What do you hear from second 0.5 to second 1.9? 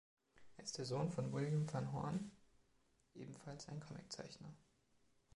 Er ist der Sohn von William